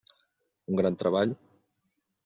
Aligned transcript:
Un 0.73 0.81
gran 0.81 0.99
treball. 1.03 1.39